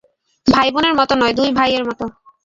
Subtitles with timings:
[0.47, 2.05] ভাই বোনের মতো নয়, দুই ভাই-এর মতো।